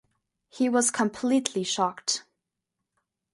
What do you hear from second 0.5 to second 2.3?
was completely shocked.